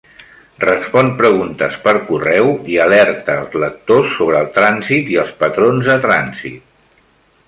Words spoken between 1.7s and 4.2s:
per correu i alerta els lectors